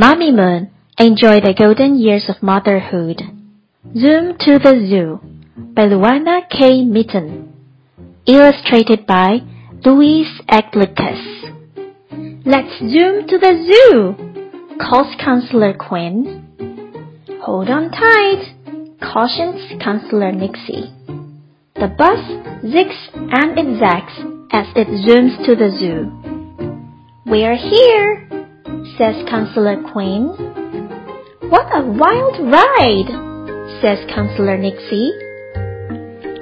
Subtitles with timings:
[0.00, 3.20] Mommy Moon, enjoy the golden years of motherhood.
[3.94, 5.20] Zoom to the Zoo
[5.76, 6.84] by Luana K.
[6.84, 7.52] Mitten.
[8.24, 9.40] Illustrated by
[9.84, 11.20] Louise Anglicas.
[12.46, 16.48] Let's zoom to the zoo, calls Counselor Quinn.
[17.42, 18.56] Hold on tight,
[19.02, 20.96] cautions Counselor Nixi.
[21.74, 22.24] The bus
[22.64, 24.16] zigs and it zags
[24.50, 26.08] as it zooms to the zoo.
[27.26, 28.29] We're here,
[28.96, 30.28] says Counselor Quinn.
[31.48, 33.10] What a wild ride,
[33.80, 35.10] says Counselor Nixi.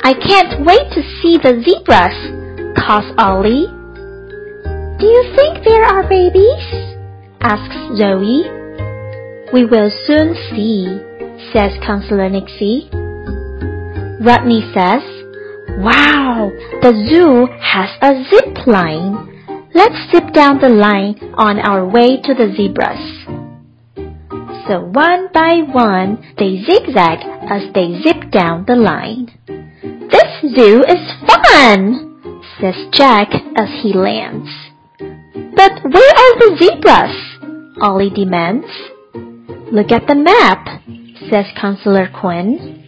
[0.03, 2.17] I can't wait to see the zebras,
[2.77, 3.67] calls Ollie.
[4.99, 6.97] Do you think there are babies?
[7.41, 8.45] asks Zoe.
[9.53, 11.01] We will soon see,
[11.53, 12.91] says Counselor Nixi.
[14.21, 15.03] Rodney says,
[15.79, 16.51] Wow,
[16.83, 19.38] the zoo has a zip line.
[19.75, 23.39] Let's zip down the line on our way to the zebras.
[24.67, 29.29] So one by one, they zigzag as they zip down the line.
[30.11, 34.49] This zoo is fun, says Jack as he lands.
[34.99, 37.17] But where are the zebras?
[37.81, 38.67] Ollie demands.
[39.73, 40.83] Look at the map,
[41.31, 42.85] says Counselor Quinn.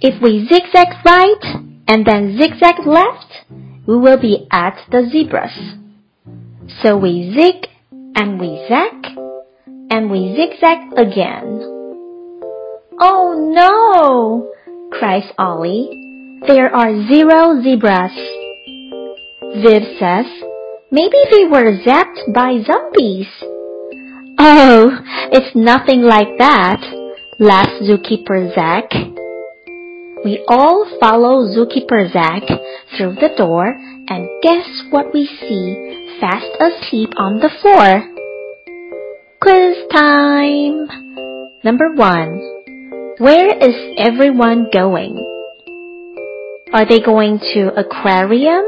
[0.00, 3.25] If we zigzag right and then zigzag left,
[3.86, 5.76] we will be at the zebras.
[6.82, 7.68] So we zig
[8.14, 9.16] and we zag
[9.90, 11.62] and we zigzag again.
[12.98, 14.52] Oh no!
[14.98, 16.42] cries Ollie.
[16.46, 18.12] There are zero zebras.
[19.62, 20.26] Viv says,
[20.90, 23.28] maybe they were zapped by zombies.
[24.38, 24.98] Oh,
[25.32, 26.80] it's nothing like that,
[27.38, 28.90] laughs Zookeeper Zac.
[30.24, 32.42] We all follow Zookeeper Zac
[32.96, 33.66] through the door
[34.08, 38.02] and guess what we see fast asleep on the floor?
[39.40, 40.88] Quiz time!
[41.62, 42.40] Number one.
[43.18, 45.16] Where is everyone going?
[46.72, 48.64] Are they going to aquarium,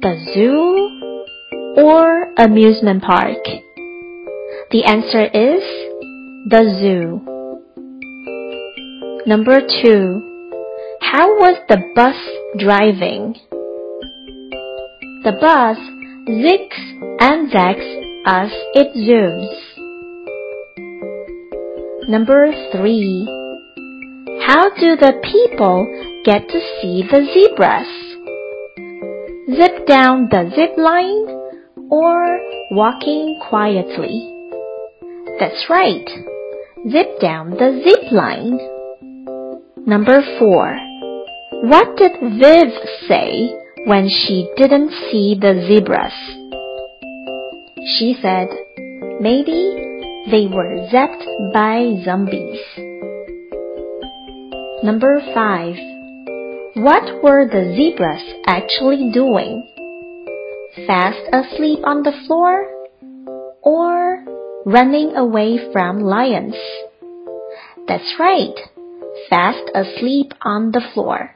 [0.00, 3.42] the zoo, or amusement park?
[4.70, 5.62] The answer is
[6.48, 7.20] the zoo.
[9.26, 10.35] Number two.
[11.12, 12.16] How was the bus
[12.58, 13.36] driving?
[15.22, 15.78] The bus
[16.28, 16.80] zigs
[17.20, 17.86] and zags
[18.26, 19.54] as it zooms.
[22.08, 23.24] Number three.
[24.48, 25.86] How do the people
[26.24, 27.86] get to see the zebras?
[29.56, 32.40] Zip down the zip line or
[32.72, 34.34] walking quietly?
[35.38, 36.08] That's right.
[36.90, 38.58] Zip down the zip line.
[39.86, 40.85] Number four.
[41.50, 42.72] What did Viv
[43.08, 43.54] say
[43.86, 46.12] when she didn't see the zebras?
[47.96, 48.48] She said,
[49.20, 49.70] maybe
[50.30, 52.58] they were zapped by zombies.
[54.82, 55.76] Number five.
[56.74, 59.62] What were the zebras actually doing?
[60.86, 62.66] Fast asleep on the floor?
[63.62, 64.24] Or
[64.66, 66.56] running away from lions?
[67.86, 68.56] That's right
[69.30, 71.35] fast asleep on the floor.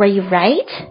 [0.00, 0.90] Were you right?